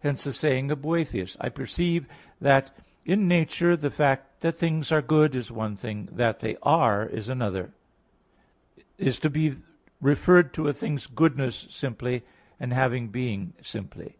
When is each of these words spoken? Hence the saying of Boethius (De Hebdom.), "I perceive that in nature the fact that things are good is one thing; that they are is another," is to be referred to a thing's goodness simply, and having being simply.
Hence 0.00 0.24
the 0.24 0.32
saying 0.32 0.72
of 0.72 0.82
Boethius 0.82 1.34
(De 1.34 1.38
Hebdom.), 1.38 1.46
"I 1.46 1.48
perceive 1.50 2.06
that 2.40 2.74
in 3.04 3.28
nature 3.28 3.76
the 3.76 3.92
fact 3.92 4.40
that 4.40 4.56
things 4.56 4.90
are 4.90 5.00
good 5.00 5.36
is 5.36 5.52
one 5.52 5.76
thing; 5.76 6.08
that 6.10 6.40
they 6.40 6.56
are 6.64 7.06
is 7.06 7.28
another," 7.28 7.72
is 8.98 9.20
to 9.20 9.30
be 9.30 9.54
referred 10.00 10.52
to 10.54 10.66
a 10.66 10.72
thing's 10.72 11.06
goodness 11.06 11.68
simply, 11.70 12.24
and 12.58 12.72
having 12.72 13.10
being 13.10 13.52
simply. 13.62 14.16